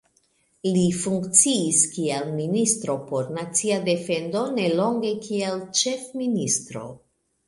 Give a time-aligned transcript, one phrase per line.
[0.75, 6.83] Li funkciis kiel ministro por nacia defendo, nelonge kiel ĉefministro.